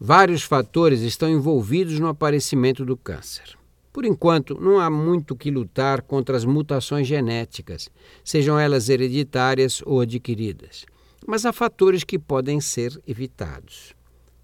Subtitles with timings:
[0.00, 3.56] Vários fatores estão envolvidos no aparecimento do câncer.
[3.92, 7.88] Por enquanto, não há muito que lutar contra as mutações genéticas,
[8.24, 10.84] sejam elas hereditárias ou adquiridas.
[11.24, 13.94] Mas há fatores que podem ser evitados.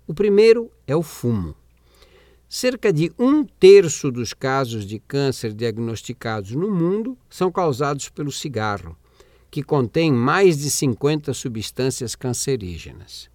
[0.07, 1.57] O primeiro é o fumo.
[2.49, 8.97] Cerca de um terço dos casos de câncer diagnosticados no mundo são causados pelo cigarro,
[9.51, 13.29] que contém mais de 50 substâncias cancerígenas.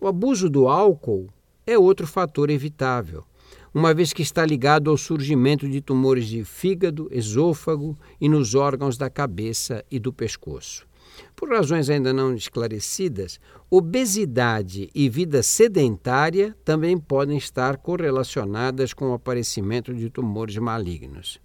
[0.00, 1.28] O abuso do álcool
[1.66, 3.24] é outro fator evitável,
[3.72, 8.96] uma vez que está ligado ao surgimento de tumores de fígado, esôfago e nos órgãos
[8.96, 10.88] da cabeça e do pescoço.
[11.36, 19.14] Por razões ainda não esclarecidas, obesidade e vida sedentária também podem estar correlacionadas com o
[19.14, 21.40] aparecimento de tumores malignos.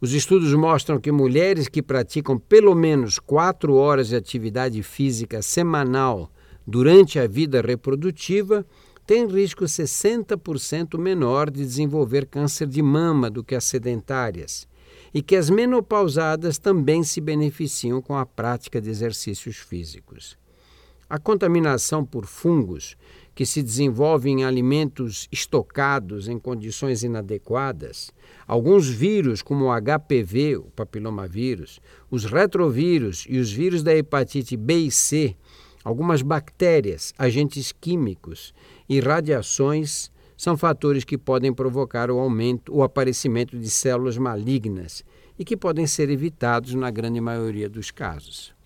[0.00, 6.30] Os estudos mostram que mulheres que praticam pelo menos quatro horas de atividade física semanal
[6.64, 8.64] durante a vida reprodutiva
[9.08, 14.68] tem risco 60% menor de desenvolver câncer de mama do que as sedentárias,
[15.14, 20.36] e que as menopausadas também se beneficiam com a prática de exercícios físicos.
[21.08, 22.98] A contaminação por fungos,
[23.34, 28.10] que se desenvolve em alimentos estocados em condições inadequadas,
[28.46, 34.80] alguns vírus, como o HPV, o papilomavírus, os retrovírus e os vírus da hepatite B
[34.80, 35.34] e C,
[35.88, 38.52] Algumas bactérias, agentes químicos
[38.86, 45.02] e radiações são fatores que podem provocar o aumento, o aparecimento de células malignas
[45.38, 48.57] e que podem ser evitados na grande maioria dos casos.